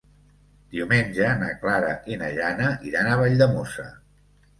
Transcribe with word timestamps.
Diumenge 0.75 1.27
na 1.41 1.49
Clara 1.65 1.91
i 2.13 2.17
na 2.21 2.29
Jana 2.37 2.71
iran 2.93 3.11
a 3.11 3.19
Valldemossa. 3.21 3.87